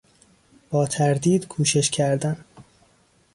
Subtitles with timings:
[0.69, 2.45] با تردید کوشش کردن